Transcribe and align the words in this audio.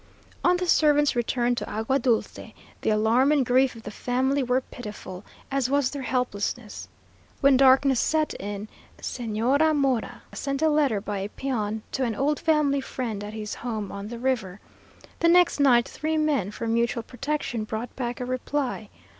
On 0.43 0.57
the 0.57 0.65
servant's 0.65 1.15
return 1.15 1.53
to 1.53 1.69
Agua 1.69 1.99
Dulce, 1.99 2.49
the 2.81 2.89
alarm 2.89 3.31
and 3.31 3.45
grief 3.45 3.75
of 3.75 3.83
the 3.83 3.91
family 3.91 4.41
were 4.41 4.61
pitiful, 4.61 5.23
as 5.51 5.69
was 5.69 5.91
their 5.91 6.01
helplessness. 6.01 6.87
When 7.39 7.55
darkness 7.55 7.99
set 7.99 8.33
in 8.39 8.67
Señora 8.99 9.75
Mora 9.75 10.23
sent 10.33 10.63
a 10.63 10.69
letter 10.69 11.01
by 11.01 11.19
a 11.19 11.29
peon 11.29 11.83
to 11.91 12.03
an 12.03 12.15
old 12.15 12.39
family 12.39 12.81
friend 12.81 13.23
at 13.23 13.33
his 13.33 13.53
home 13.53 13.91
on 13.91 14.07
the 14.07 14.17
river. 14.17 14.59
The 15.19 15.27
next 15.29 15.59
night 15.59 15.87
three 15.87 16.17
men, 16.17 16.49
for 16.49 16.67
mutual 16.67 17.03
protection, 17.03 17.63
brought 17.63 17.95
back 17.95 18.19
a 18.19 18.25
reply. 18.25 18.89